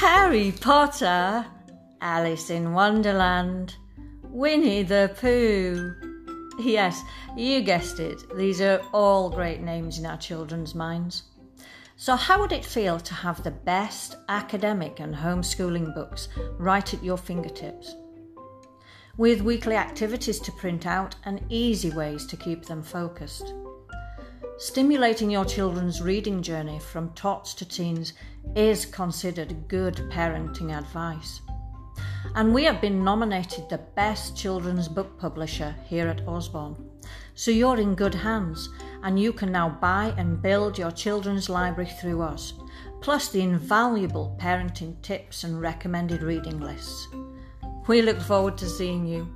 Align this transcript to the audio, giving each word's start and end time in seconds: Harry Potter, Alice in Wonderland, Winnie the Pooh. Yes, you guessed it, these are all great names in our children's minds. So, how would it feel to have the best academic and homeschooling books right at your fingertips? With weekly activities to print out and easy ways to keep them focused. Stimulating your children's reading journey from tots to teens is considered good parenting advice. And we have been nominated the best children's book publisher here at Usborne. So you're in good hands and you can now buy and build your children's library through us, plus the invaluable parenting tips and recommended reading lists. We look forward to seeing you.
Harry 0.00 0.52
Potter, 0.52 1.46
Alice 2.02 2.50
in 2.50 2.74
Wonderland, 2.74 3.76
Winnie 4.24 4.82
the 4.82 5.10
Pooh. 5.18 5.94
Yes, 6.58 7.00
you 7.34 7.62
guessed 7.62 7.98
it, 7.98 8.22
these 8.36 8.60
are 8.60 8.82
all 8.92 9.30
great 9.30 9.62
names 9.62 9.98
in 9.98 10.04
our 10.04 10.18
children's 10.18 10.74
minds. 10.74 11.22
So, 11.96 12.14
how 12.14 12.42
would 12.42 12.52
it 12.52 12.62
feel 12.62 13.00
to 13.00 13.14
have 13.14 13.42
the 13.42 13.50
best 13.50 14.18
academic 14.28 15.00
and 15.00 15.14
homeschooling 15.14 15.94
books 15.94 16.28
right 16.58 16.92
at 16.92 17.02
your 17.02 17.16
fingertips? 17.16 17.94
With 19.16 19.40
weekly 19.40 19.76
activities 19.76 20.40
to 20.40 20.52
print 20.52 20.84
out 20.84 21.16
and 21.24 21.42
easy 21.48 21.88
ways 21.88 22.26
to 22.26 22.36
keep 22.36 22.66
them 22.66 22.82
focused. 22.82 23.54
Stimulating 24.58 25.30
your 25.30 25.44
children's 25.44 26.00
reading 26.00 26.40
journey 26.40 26.78
from 26.78 27.10
tots 27.10 27.52
to 27.52 27.68
teens 27.68 28.14
is 28.54 28.86
considered 28.86 29.68
good 29.68 29.96
parenting 30.10 30.74
advice. 30.74 31.42
And 32.34 32.54
we 32.54 32.64
have 32.64 32.80
been 32.80 33.04
nominated 33.04 33.68
the 33.68 33.82
best 33.94 34.34
children's 34.34 34.88
book 34.88 35.18
publisher 35.18 35.76
here 35.84 36.08
at 36.08 36.26
Usborne. 36.26 36.74
So 37.34 37.50
you're 37.50 37.78
in 37.78 37.94
good 37.94 38.14
hands 38.14 38.70
and 39.02 39.20
you 39.20 39.30
can 39.30 39.52
now 39.52 39.68
buy 39.68 40.14
and 40.16 40.40
build 40.40 40.78
your 40.78 40.90
children's 40.90 41.50
library 41.50 41.90
through 42.00 42.22
us, 42.22 42.54
plus 43.02 43.28
the 43.28 43.42
invaluable 43.42 44.38
parenting 44.40 45.02
tips 45.02 45.44
and 45.44 45.60
recommended 45.60 46.22
reading 46.22 46.60
lists. 46.60 47.08
We 47.86 48.00
look 48.00 48.22
forward 48.22 48.56
to 48.56 48.68
seeing 48.70 49.06
you. 49.06 49.28